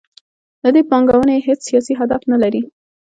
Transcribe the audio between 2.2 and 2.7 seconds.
نلري.